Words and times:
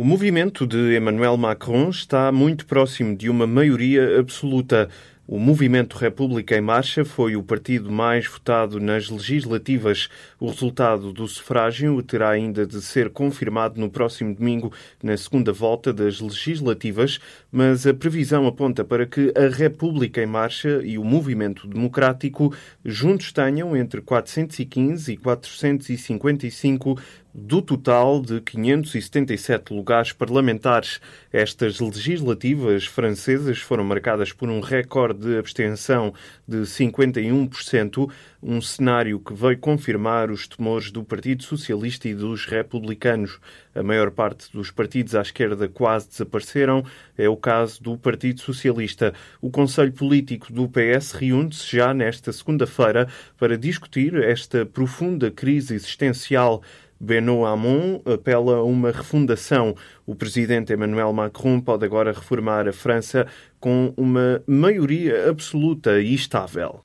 O 0.00 0.02
movimento 0.02 0.66
de 0.66 0.96
Emmanuel 0.96 1.36
Macron 1.36 1.90
está 1.90 2.32
muito 2.32 2.64
próximo 2.64 3.14
de 3.14 3.28
uma 3.28 3.46
maioria 3.46 4.18
absoluta. 4.18 4.88
O 5.32 5.38
Movimento 5.38 5.96
República 5.96 6.56
em 6.56 6.60
Marcha 6.60 7.04
foi 7.04 7.36
o 7.36 7.42
partido 7.42 7.88
mais 7.88 8.26
votado 8.26 8.80
nas 8.80 9.08
legislativas. 9.08 10.08
O 10.40 10.48
resultado 10.48 11.12
do 11.12 11.28
sufrágio 11.28 12.02
terá 12.02 12.30
ainda 12.30 12.66
de 12.66 12.80
ser 12.82 13.10
confirmado 13.10 13.78
no 13.78 13.88
próximo 13.88 14.34
domingo, 14.34 14.72
na 15.00 15.16
segunda 15.16 15.52
volta 15.52 15.92
das 15.92 16.18
legislativas, 16.18 17.20
mas 17.52 17.86
a 17.86 17.94
previsão 17.94 18.44
aponta 18.44 18.82
para 18.82 19.06
que 19.06 19.32
a 19.36 19.54
República 19.54 20.20
em 20.20 20.26
Marcha 20.26 20.80
e 20.82 20.98
o 20.98 21.04
Movimento 21.04 21.68
Democrático 21.68 22.52
juntos 22.84 23.30
tenham 23.32 23.76
entre 23.76 24.00
415 24.00 25.12
e 25.12 25.16
455 25.16 26.98
do 27.34 27.62
total 27.62 28.20
de 28.20 28.40
577 28.40 29.72
lugares 29.72 30.12
parlamentares, 30.12 31.00
estas 31.32 31.78
legislativas 31.78 32.84
francesas 32.86 33.58
foram 33.58 33.84
marcadas 33.84 34.32
por 34.32 34.48
um 34.48 34.60
recorde 34.60 35.20
de 35.20 35.38
abstenção 35.38 36.12
de 36.46 36.58
51%, 36.58 38.10
um 38.42 38.60
cenário 38.60 39.20
que 39.20 39.34
veio 39.34 39.58
confirmar 39.58 40.30
os 40.30 40.46
temores 40.48 40.90
do 40.90 41.04
Partido 41.04 41.42
Socialista 41.42 42.08
e 42.08 42.14
dos 42.14 42.46
republicanos. 42.46 43.38
A 43.74 43.82
maior 43.82 44.10
parte 44.10 44.50
dos 44.52 44.70
partidos 44.70 45.14
à 45.14 45.20
esquerda 45.20 45.68
quase 45.68 46.08
desapareceram. 46.08 46.84
É 47.16 47.28
o 47.28 47.36
caso 47.36 47.82
do 47.82 47.98
Partido 47.98 48.40
Socialista. 48.40 49.12
O 49.40 49.50
Conselho 49.50 49.92
Político 49.92 50.52
do 50.52 50.68
PS 50.68 51.12
reúne-se 51.12 51.76
já 51.76 51.92
nesta 51.92 52.32
segunda-feira 52.32 53.08
para 53.38 53.58
discutir 53.58 54.14
esta 54.14 54.64
profunda 54.64 55.30
crise 55.30 55.74
existencial 55.74 56.62
Benoît 57.00 57.50
Hamon 57.50 58.02
apela 58.04 58.56
a 58.56 58.62
uma 58.62 58.90
refundação. 58.90 59.74
O 60.04 60.14
presidente 60.14 60.72
Emmanuel 60.74 61.12
Macron 61.14 61.58
pode 61.58 61.84
agora 61.86 62.12
reformar 62.12 62.68
a 62.68 62.72
França 62.72 63.26
com 63.58 63.94
uma 63.96 64.42
maioria 64.46 65.30
absoluta 65.30 65.98
e 65.98 66.14
estável. 66.14 66.80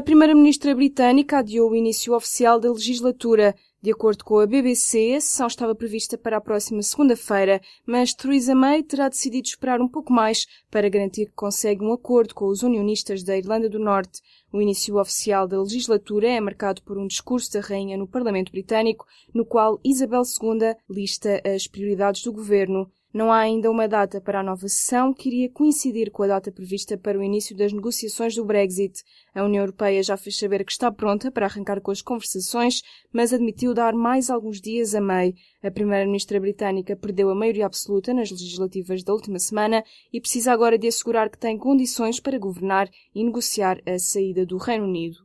A 0.00 0.02
primeira-ministra 0.02 0.74
britânica 0.74 1.40
adiou 1.40 1.70
o 1.70 1.76
início 1.76 2.14
oficial 2.14 2.58
da 2.58 2.72
legislatura. 2.72 3.54
De 3.82 3.90
acordo 3.92 4.24
com 4.24 4.38
a 4.38 4.46
BBC, 4.46 5.12
a 5.14 5.20
sessão 5.20 5.46
estava 5.46 5.74
prevista 5.74 6.16
para 6.16 6.38
a 6.38 6.40
próxima 6.40 6.80
segunda-feira, 6.82 7.60
mas 7.84 8.14
Theresa 8.14 8.54
May 8.54 8.82
terá 8.82 9.10
decidido 9.10 9.46
esperar 9.46 9.78
um 9.78 9.86
pouco 9.86 10.10
mais 10.10 10.46
para 10.70 10.88
garantir 10.88 11.26
que 11.26 11.32
consegue 11.32 11.84
um 11.84 11.92
acordo 11.92 12.34
com 12.34 12.46
os 12.46 12.62
unionistas 12.62 13.22
da 13.22 13.36
Irlanda 13.36 13.68
do 13.68 13.78
Norte. 13.78 14.22
O 14.50 14.62
início 14.62 14.98
oficial 14.98 15.46
da 15.46 15.60
legislatura 15.60 16.28
é 16.28 16.40
marcado 16.40 16.80
por 16.80 16.96
um 16.96 17.06
discurso 17.06 17.52
da 17.52 17.60
rainha 17.60 17.98
no 17.98 18.08
Parlamento 18.08 18.52
Britânico, 18.52 19.04
no 19.34 19.44
qual 19.44 19.78
Isabel 19.84 20.22
II 20.22 20.76
lista 20.88 21.42
as 21.44 21.66
prioridades 21.66 22.22
do 22.22 22.32
governo. 22.32 22.90
Não 23.12 23.32
há 23.32 23.38
ainda 23.38 23.68
uma 23.68 23.88
data 23.88 24.20
para 24.20 24.38
a 24.38 24.42
nova 24.42 24.68
sessão, 24.68 25.12
que 25.12 25.28
iria 25.28 25.50
coincidir 25.50 26.12
com 26.12 26.22
a 26.22 26.28
data 26.28 26.52
prevista 26.52 26.96
para 26.96 27.18
o 27.18 27.22
início 27.24 27.56
das 27.56 27.72
negociações 27.72 28.36
do 28.36 28.44
Brexit. 28.44 29.02
A 29.34 29.42
União 29.42 29.62
Europeia 29.62 30.00
já 30.00 30.16
fez 30.16 30.38
saber 30.38 30.64
que 30.64 30.70
está 30.70 30.92
pronta 30.92 31.28
para 31.28 31.46
arrancar 31.46 31.80
com 31.80 31.90
as 31.90 32.00
conversações, 32.00 32.82
mas 33.12 33.32
admitiu 33.32 33.74
dar 33.74 33.94
mais 33.94 34.30
alguns 34.30 34.60
dias 34.60 34.94
a 34.94 35.00
May. 35.00 35.34
A 35.60 35.72
primeira-ministra 35.72 36.38
britânica 36.38 36.94
perdeu 36.94 37.30
a 37.30 37.34
maioria 37.34 37.66
absoluta 37.66 38.14
nas 38.14 38.30
legislativas 38.30 39.02
da 39.02 39.12
última 39.12 39.40
semana 39.40 39.82
e 40.12 40.20
precisa 40.20 40.52
agora 40.52 40.78
de 40.78 40.86
assegurar 40.86 41.30
que 41.30 41.38
tem 41.38 41.58
condições 41.58 42.20
para 42.20 42.38
governar 42.38 42.88
e 43.12 43.24
negociar 43.24 43.80
a 43.84 43.98
saída 43.98 44.46
do 44.46 44.56
Reino 44.56 44.84
Unido. 44.84 45.16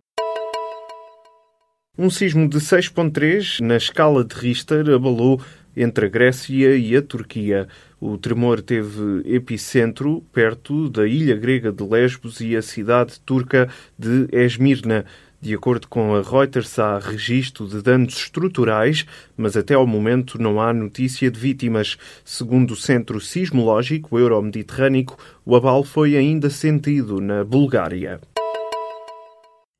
Um 1.97 2.09
sismo 2.09 2.49
de 2.49 2.57
6.3 2.57 3.61
na 3.61 3.77
escala 3.77 4.25
de 4.25 4.35
Richter 4.35 4.89
abalou 4.89 5.39
entre 5.75 6.05
a 6.05 6.09
Grécia 6.09 6.75
e 6.75 6.95
a 6.95 7.01
Turquia. 7.01 7.67
O 7.99 8.17
tremor 8.17 8.61
teve 8.61 9.21
epicentro 9.25 10.23
perto 10.31 10.89
da 10.89 11.07
ilha 11.07 11.35
grega 11.35 11.71
de 11.71 11.83
Lesbos 11.83 12.39
e 12.41 12.55
a 12.55 12.61
cidade 12.61 13.19
turca 13.21 13.69
de 13.97 14.27
Esmirna. 14.31 15.05
De 15.41 15.53
acordo 15.53 15.87
com 15.87 16.15
a 16.15 16.21
Reuters, 16.21 16.79
há 16.79 16.97
registro 16.97 17.67
de 17.67 17.81
danos 17.81 18.17
estruturais, 18.17 19.05
mas 19.37 19.55
até 19.55 19.75
ao 19.75 19.85
momento 19.85 20.41
não 20.41 20.59
há 20.59 20.73
notícia 20.73 21.29
de 21.29 21.39
vítimas. 21.39 21.97
Segundo 22.23 22.71
o 22.71 22.75
Centro 22.75 23.21
Sismológico 23.21 24.17
Euromediterrâneo, 24.17 25.05
o 25.45 25.55
abalo 25.55 25.83
foi 25.83 26.17
ainda 26.17 26.49
sentido 26.49 27.21
na 27.21 27.43
Bulgária. 27.43 28.19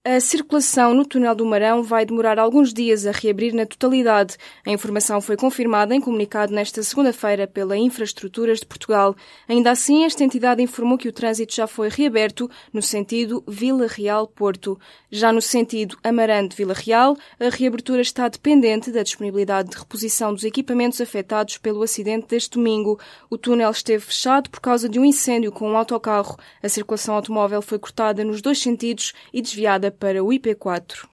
A 0.08 0.20
circulação 0.20 0.94
no 0.94 1.04
túnel 1.04 1.34
do 1.34 1.44
Marão 1.44 1.82
vai 1.82 2.06
demorar 2.06 2.38
alguns 2.38 2.72
dias 2.72 3.08
a 3.08 3.12
reabrir 3.12 3.56
na 3.56 3.66
totalidade. 3.66 4.38
A 4.64 4.70
informação 4.70 5.20
foi 5.20 5.36
confirmada 5.36 5.96
em 5.96 6.00
comunicado 6.00 6.54
nesta 6.54 6.84
segunda-feira 6.84 7.48
pela 7.48 7.76
Infraestruturas 7.76 8.60
de 8.60 8.68
Portugal. 8.68 9.16
Ainda 9.50 9.72
assim, 9.72 10.06
esta 10.06 10.24
entidade 10.24 10.62
informou 10.62 10.96
que 10.96 11.10
o 11.10 11.12
trânsito 11.12 11.56
já 11.56 11.66
foi 11.66 11.90
reaberto 11.90 12.48
no 12.72 12.84
sentido 12.84 13.44
Vila 13.48 13.88
Real-Porto. 13.88 14.80
Já 15.10 15.34
no 15.34 15.42
sentido 15.42 15.98
Amarante-Vila 16.04 16.76
Real, 16.76 17.18
a 17.40 17.50
reabertura 17.50 18.04
está 18.04 18.28
dependente 18.28 18.92
da 18.92 19.02
disponibilidade 19.02 19.72
de 19.72 19.78
reposição 19.78 20.32
dos 20.32 20.44
equipamentos 20.44 21.02
afetados 21.02 21.58
pelo 21.58 21.82
acidente 21.82 22.28
deste 22.28 22.52
domingo. 22.52 23.00
O 23.28 23.40
túnel 23.40 23.72
esteve 23.72 24.06
fechado 24.06 24.52
por 24.52 24.60
causa 24.60 24.88
de 24.88 25.00
um 25.00 25.06
incêndio 25.06 25.52
com 25.52 25.72
um 25.72 25.76
autocarro. 25.76 26.38
A 26.62 26.70
circulação 26.70 27.16
automóvel 27.16 27.60
foi 27.60 27.80
cortada 27.80 28.24
nos 28.24 28.40
dois 28.40 28.60
sentidos 28.60 29.12
e 29.34 29.42
desviada 29.42 29.95
para 29.96 30.24
o 30.24 30.28
IP4. 30.28 31.08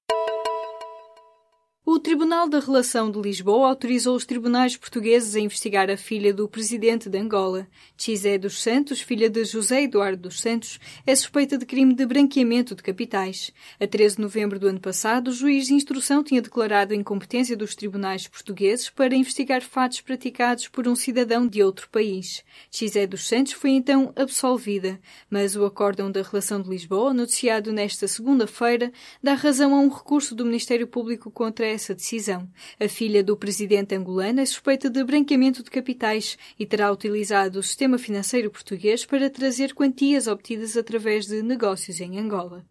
O 1.95 2.01
Tribunal 2.01 2.49
da 2.49 2.59
Relação 2.59 3.11
de 3.11 3.21
Lisboa 3.21 3.69
autorizou 3.69 4.17
os 4.17 4.25
tribunais 4.25 4.75
portugueses 4.75 5.37
a 5.37 5.41
investigar 5.41 5.91
a 5.91 5.97
filha 5.99 6.33
do 6.33 6.49
presidente 6.49 7.07
de 7.07 7.19
Angola. 7.19 7.69
Chizé 7.99 8.39
dos 8.39 8.63
Santos, 8.63 9.03
filha 9.03 9.29
de 9.29 9.45
José 9.45 9.83
Eduardo 9.83 10.23
dos 10.23 10.41
Santos, 10.41 10.81
é 11.07 11.15
suspeita 11.15 11.59
de 11.59 11.67
crime 11.67 11.93
de 11.95 12.07
branqueamento 12.07 12.75
de 12.75 12.83
capitais. 12.83 13.53
A 13.79 13.87
13 13.87 14.17
de 14.17 14.23
novembro 14.23 14.59
do 14.59 14.69
ano 14.69 14.81
passado, 14.81 15.29
o 15.29 15.35
juiz 15.35 15.67
de 15.67 15.75
instrução 15.75 16.25
tinha 16.25 16.41
declarado 16.41 16.95
a 16.95 16.97
incompetência 16.97 17.55
dos 17.55 17.75
tribunais 17.75 18.27
portugueses 18.27 18.89
para 18.89 19.15
investigar 19.15 19.61
fatos 19.61 20.01
praticados 20.01 20.69
por 20.69 20.89
um 20.89 20.97
cidadão 20.97 21.47
de 21.47 21.63
outro 21.63 21.91
país. 21.91 22.43
Chizé 22.71 23.07
dos 23.07 23.29
Santos 23.29 23.53
foi 23.53 23.73
então 23.73 24.15
absolvida, 24.17 24.99
mas 25.29 25.57
o 25.57 25.65
acórdão 25.67 26.11
da 26.11 26.23
Relação 26.23 26.63
de 26.63 26.71
Lisboa, 26.71 27.13
noticiado 27.13 27.71
nesta 27.71 28.09
segunda-feira, 28.09 28.91
dá 29.23 29.35
razão 29.35 29.75
a 29.75 29.79
um 29.79 29.91
recurso 29.91 30.35
do 30.35 30.47
Ministério 30.47 30.87
Público 30.87 31.31
contra 31.31 31.67
essa 31.83 31.95
decisão. 31.95 32.49
A 32.79 32.89
filha 32.89 33.25
do 33.25 33.37
presidente 33.37 33.95
angolano 33.95 34.41
é 34.41 34.47
suspeita 34.47 34.89
de 34.89 35.03
branqueamento 35.03 35.63
de 35.63 35.71
capitais 35.71 36.39
e 36.59 36.65
terá 36.65 36.91
utilizado 36.91 37.59
o 37.59 37.63
sistema 37.63 37.99
financeiro 37.99 38.51
português 38.51 39.05
para 39.05 39.29
trazer 39.29 39.75
quantias 39.75 40.29
obtidas 40.29 40.77
através 40.77 41.27
de 41.27 41.43
negócios 41.43 42.01
em 42.01 42.19
Angola. 42.19 42.65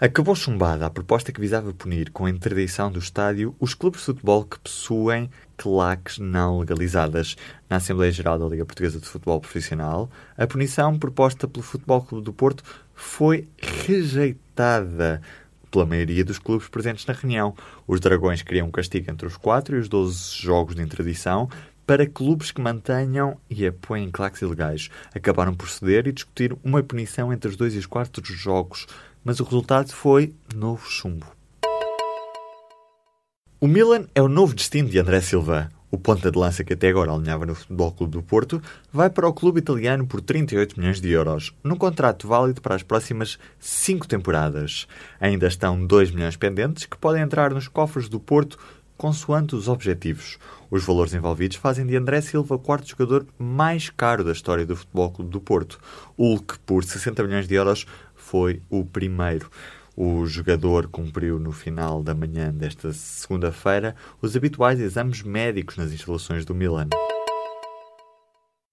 Acabou 0.00 0.34
chumbada 0.34 0.86
a 0.86 0.90
proposta 0.90 1.30
que 1.30 1.42
visava 1.42 1.74
punir 1.74 2.10
com 2.10 2.24
a 2.24 2.30
interdição 2.30 2.90
do 2.90 2.98
estádio 2.98 3.54
os 3.60 3.74
clubes 3.74 4.00
de 4.00 4.06
futebol 4.06 4.46
que 4.46 4.58
possuem 4.58 5.30
claques 5.58 6.16
não 6.16 6.60
legalizadas. 6.60 7.36
Na 7.68 7.76
Assembleia 7.76 8.10
Geral 8.10 8.38
da 8.38 8.48
Liga 8.48 8.64
Portuguesa 8.64 8.98
de 8.98 9.06
Futebol 9.06 9.38
Profissional, 9.38 10.10
a 10.38 10.46
punição 10.46 10.98
proposta 10.98 11.46
pelo 11.46 11.62
Futebol 11.62 12.00
Clube 12.00 12.24
do 12.24 12.32
Porto 12.32 12.64
foi 12.94 13.46
rejeitada 13.58 15.20
pela 15.70 15.86
maioria 15.86 16.24
dos 16.24 16.38
clubes 16.38 16.68
presentes 16.68 17.06
na 17.06 17.14
reunião. 17.14 17.54
Os 17.86 18.00
Dragões 18.00 18.42
queriam 18.42 18.68
um 18.68 18.70
castigo 18.70 19.10
entre 19.10 19.26
os 19.26 19.36
4 19.36 19.76
e 19.76 19.78
os 19.80 19.88
12 19.88 20.36
jogos 20.40 20.74
de 20.74 20.82
interdição 20.82 21.48
para 21.86 22.06
clubes 22.06 22.52
que 22.52 22.60
mantenham 22.60 23.36
e 23.48 23.66
apoiem 23.66 24.10
claques 24.10 24.42
ilegais. 24.42 24.90
Acabaram 25.14 25.54
por 25.54 25.68
ceder 25.68 26.06
e 26.06 26.12
discutir 26.12 26.56
uma 26.62 26.82
punição 26.82 27.32
entre 27.32 27.50
os 27.50 27.56
2 27.56 27.74
e 27.74 27.78
os 27.78 27.86
4 27.86 28.22
jogos, 28.24 28.86
mas 29.24 29.40
o 29.40 29.44
resultado 29.44 29.92
foi 29.92 30.32
novo 30.54 30.88
chumbo. 30.88 31.26
O 33.60 33.66
Milan 33.66 34.06
é 34.14 34.22
o 34.22 34.28
novo 34.28 34.54
destino 34.54 34.88
de 34.88 34.98
André 34.98 35.20
Silva. 35.20 35.70
O 35.90 35.98
ponta 35.98 36.30
de 36.30 36.38
lança 36.38 36.62
que 36.62 36.74
até 36.74 36.88
agora 36.88 37.12
alinhava 37.12 37.44
no 37.44 37.54
Futebol 37.54 37.90
Clube 37.90 38.12
do 38.12 38.22
Porto 38.22 38.62
vai 38.92 39.10
para 39.10 39.28
o 39.28 39.32
clube 39.32 39.58
italiano 39.58 40.06
por 40.06 40.20
38 40.20 40.78
milhões 40.78 41.00
de 41.00 41.10
euros, 41.10 41.52
num 41.64 41.74
contrato 41.74 42.28
válido 42.28 42.60
para 42.60 42.76
as 42.76 42.84
próximas 42.84 43.38
5 43.58 44.06
temporadas. 44.06 44.86
Ainda 45.20 45.48
estão 45.48 45.84
2 45.84 46.12
milhões 46.12 46.36
pendentes 46.36 46.86
que 46.86 46.96
podem 46.96 47.22
entrar 47.22 47.52
nos 47.52 47.66
cofres 47.66 48.08
do 48.08 48.20
Porto 48.20 48.56
consoante 48.96 49.56
os 49.56 49.66
objetivos. 49.66 50.38
Os 50.70 50.84
valores 50.84 51.14
envolvidos 51.14 51.56
fazem 51.56 51.86
de 51.86 51.96
André 51.96 52.20
Silva 52.20 52.56
o 52.56 52.58
quarto 52.58 52.86
jogador 52.86 53.26
mais 53.38 53.88
caro 53.88 54.22
da 54.22 54.30
história 54.30 54.66
do 54.66 54.76
Futebol 54.76 55.10
Clube 55.10 55.30
do 55.30 55.40
Porto. 55.40 55.80
Hulk, 56.18 56.58
por 56.60 56.84
60 56.84 57.22
milhões 57.24 57.48
de 57.48 57.54
euros, 57.54 57.86
foi 58.14 58.60
o 58.68 58.84
primeiro. 58.84 59.50
O 60.02 60.24
jogador 60.24 60.88
cumpriu 60.88 61.38
no 61.38 61.52
final 61.52 62.02
da 62.02 62.14
manhã 62.14 62.50
desta 62.50 62.90
segunda-feira 62.90 63.94
os 64.22 64.34
habituais 64.34 64.80
exames 64.80 65.22
médicos 65.22 65.76
nas 65.76 65.92
instalações 65.92 66.46
do 66.46 66.54
Milan. 66.54 66.88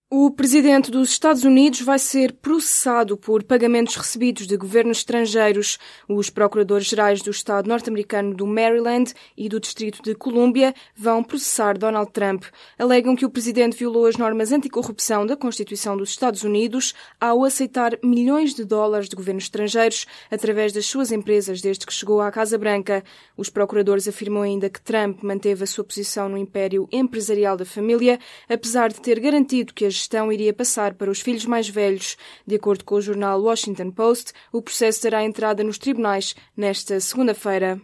O 0.09 0.31
presidente 0.31 0.89
dos 0.89 1.09
Estados 1.09 1.43
Unidos 1.43 1.81
vai 1.81 1.99
ser 1.99 2.31
processado 2.31 3.17
por 3.17 3.43
pagamentos 3.43 3.93
recebidos 3.97 4.47
de 4.47 4.55
governos 4.55 4.99
estrangeiros. 4.99 5.77
Os 6.07 6.29
procuradores-gerais 6.29 7.21
do 7.21 7.29
Estado 7.29 7.67
norte-americano 7.67 8.33
do 8.33 8.47
Maryland 8.47 9.13
e 9.35 9.49
do 9.49 9.59
Distrito 9.59 10.01
de 10.01 10.15
Colômbia 10.15 10.73
vão 10.95 11.21
processar 11.21 11.77
Donald 11.77 12.09
Trump. 12.13 12.45
Alegam 12.79 13.17
que 13.17 13.25
o 13.25 13.29
presidente 13.29 13.75
violou 13.75 14.05
as 14.05 14.15
normas 14.15 14.53
anticorrupção 14.53 15.25
da 15.25 15.35
Constituição 15.35 15.97
dos 15.97 16.11
Estados 16.11 16.41
Unidos 16.41 16.93
ao 17.19 17.43
aceitar 17.43 17.99
milhões 18.01 18.53
de 18.53 18.63
dólares 18.63 19.09
de 19.09 19.15
governos 19.17 19.43
estrangeiros 19.43 20.05
através 20.31 20.71
das 20.71 20.85
suas 20.85 21.11
empresas 21.11 21.59
desde 21.59 21.85
que 21.85 21.93
chegou 21.93 22.21
à 22.21 22.31
Casa 22.31 22.57
Branca. 22.57 23.03
Os 23.35 23.49
procuradores 23.49 24.07
afirmam 24.07 24.41
ainda 24.41 24.69
que 24.69 24.81
Trump 24.81 25.21
manteve 25.21 25.65
a 25.65 25.67
sua 25.67 25.83
posição 25.83 26.29
no 26.29 26.37
império 26.37 26.87
empresarial 26.93 27.57
da 27.57 27.65
família, 27.65 28.17
apesar 28.47 28.87
de 28.87 29.01
ter 29.01 29.19
garantido 29.19 29.73
que 29.73 29.83
as 29.83 29.96
gestão 29.97 30.31
iria 30.31 30.53
passar 30.53 30.93
para 30.93 31.11
os 31.11 31.19
filhos 31.19 31.45
mais 31.45 31.67
velhos. 31.67 32.15
De 32.45 32.55
acordo 32.55 32.85
com 32.85 32.95
o 32.95 33.01
jornal 33.01 33.41
Washington 33.41 33.91
Post, 33.91 34.31
o 34.51 34.61
processo 34.61 35.01
terá 35.01 35.23
entrada 35.23 35.63
nos 35.63 35.77
tribunais 35.77 36.35
nesta 36.55 36.99
segunda-feira. 36.99 37.81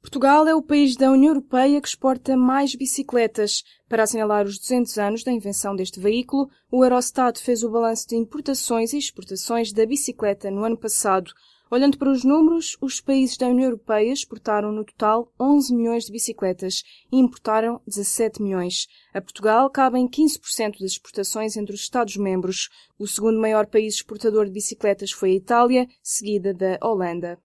Portugal 0.00 0.46
é 0.46 0.54
o 0.54 0.62
país 0.62 0.96
da 0.96 1.10
União 1.10 1.34
Europeia 1.34 1.80
que 1.82 1.88
exporta 1.88 2.36
mais 2.36 2.74
bicicletas. 2.74 3.62
Para 3.88 4.04
assinalar 4.04 4.46
os 4.46 4.58
200 4.58 4.96
anos 4.96 5.22
da 5.22 5.32
invenção 5.32 5.76
deste 5.76 6.00
veículo, 6.00 6.48
o 6.70 6.82
Eurostat 6.82 7.38
fez 7.42 7.62
o 7.62 7.70
balanço 7.70 8.08
de 8.08 8.16
importações 8.16 8.92
e 8.92 8.98
exportações 8.98 9.72
da 9.72 9.84
bicicleta 9.84 10.50
no 10.50 10.64
ano 10.64 10.78
passado. 10.78 11.30
Olhando 11.70 11.98
para 11.98 12.10
os 12.10 12.24
números, 12.24 12.78
os 12.80 12.98
países 12.98 13.36
da 13.36 13.46
União 13.46 13.66
Europeia 13.66 14.10
exportaram 14.10 14.72
no 14.72 14.84
total 14.84 15.30
11 15.38 15.74
milhões 15.74 16.06
de 16.06 16.12
bicicletas 16.12 16.82
e 17.12 17.18
importaram 17.18 17.78
17 17.86 18.42
milhões. 18.42 18.86
A 19.12 19.20
Portugal 19.20 19.68
cabem 19.68 20.08
15% 20.08 20.80
das 20.80 20.92
exportações 20.92 21.58
entre 21.58 21.74
os 21.74 21.82
Estados-membros. 21.82 22.70
O 22.98 23.06
segundo 23.06 23.38
maior 23.38 23.66
país 23.66 23.96
exportador 23.96 24.46
de 24.46 24.52
bicicletas 24.52 25.10
foi 25.10 25.32
a 25.32 25.34
Itália, 25.34 25.86
seguida 26.02 26.54
da 26.54 26.78
Holanda. 26.80 27.38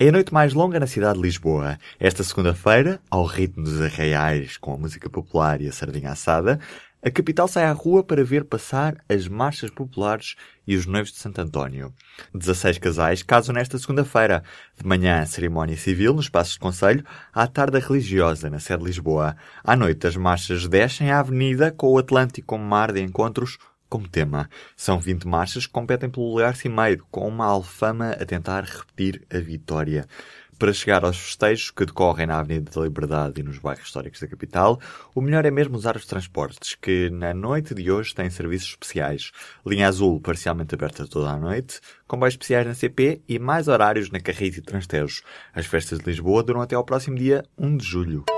É 0.00 0.10
a 0.10 0.12
noite 0.12 0.32
mais 0.32 0.54
longa 0.54 0.78
na 0.78 0.86
cidade 0.86 1.18
de 1.18 1.24
Lisboa. 1.24 1.76
Esta 1.98 2.22
segunda-feira, 2.22 3.00
ao 3.10 3.24
ritmo 3.24 3.64
dos 3.64 3.80
arraiais 3.80 4.56
com 4.56 4.72
a 4.72 4.78
música 4.78 5.10
popular 5.10 5.60
e 5.60 5.66
a 5.66 5.72
sardinha 5.72 6.12
assada, 6.12 6.60
a 7.00 7.10
capital 7.10 7.46
sai 7.46 7.64
à 7.64 7.72
rua 7.72 8.02
para 8.02 8.24
ver 8.24 8.44
passar 8.44 8.96
as 9.08 9.28
marchas 9.28 9.70
populares 9.70 10.34
e 10.66 10.74
os 10.74 10.84
noivos 10.84 11.12
de 11.12 11.18
Santo 11.18 11.40
António. 11.40 11.94
16 12.34 12.78
casais 12.78 13.22
casam 13.22 13.54
nesta 13.54 13.78
segunda-feira. 13.78 14.42
De 14.76 14.84
manhã, 14.84 15.24
cerimónia 15.24 15.76
civil 15.76 16.12
nos 16.12 16.28
Passos 16.28 16.54
de 16.54 16.58
Conselho, 16.58 17.04
à 17.32 17.46
tarde 17.46 17.76
a 17.76 17.80
religiosa 17.80 18.50
na 18.50 18.58
sede 18.58 18.80
de 18.80 18.86
Lisboa. 18.86 19.36
À 19.62 19.76
noite, 19.76 20.08
as 20.08 20.16
marchas 20.16 20.66
descem 20.66 21.12
à 21.12 21.20
avenida 21.20 21.70
com 21.70 21.92
o 21.92 21.98
Atlântico 21.98 22.48
como 22.48 22.64
mar 22.64 22.92
de 22.92 23.00
encontros 23.00 23.58
como 23.88 24.08
tema. 24.08 24.50
São 24.76 24.98
20 24.98 25.26
marchas 25.26 25.66
que 25.66 25.72
competem 25.72 26.10
pelo 26.10 26.30
lugar 26.30 26.56
cimeiro, 26.56 27.06
com 27.10 27.26
uma 27.28 27.46
alfama 27.46 28.10
a 28.10 28.26
tentar 28.26 28.64
repetir 28.64 29.24
a 29.32 29.38
vitória 29.38 30.04
para 30.58 30.72
chegar 30.72 31.04
aos 31.04 31.18
festejos 31.18 31.70
que 31.70 31.86
decorrem 31.86 32.26
na 32.26 32.38
Avenida 32.40 32.70
da 32.70 32.82
Liberdade 32.82 33.40
e 33.40 33.44
nos 33.44 33.58
bairros 33.58 33.86
históricos 33.86 34.20
da 34.20 34.26
capital, 34.26 34.80
o 35.14 35.20
melhor 35.20 35.46
é 35.46 35.50
mesmo 35.50 35.76
usar 35.76 35.96
os 35.96 36.04
transportes, 36.04 36.74
que 36.74 37.08
na 37.10 37.32
noite 37.32 37.74
de 37.74 37.90
hoje 37.90 38.14
têm 38.14 38.28
serviços 38.28 38.70
especiais. 38.70 39.30
Linha 39.64 39.88
azul 39.88 40.20
parcialmente 40.20 40.74
aberta 40.74 41.06
toda 41.06 41.30
a 41.30 41.36
noite, 41.36 41.80
comboios 42.06 42.34
especiais 42.34 42.66
na 42.66 42.74
CP 42.74 43.22
e 43.28 43.38
mais 43.38 43.68
horários 43.68 44.10
na 44.10 44.20
Carris 44.20 44.56
e 44.56 44.62
Transtejo. 44.62 45.22
As 45.54 45.66
festas 45.66 45.98
de 46.00 46.06
Lisboa 46.06 46.42
duram 46.42 46.60
até 46.60 46.74
ao 46.74 46.84
próximo 46.84 47.16
dia 47.16 47.44
1 47.56 47.76
de 47.76 47.84
julho. 47.84 48.37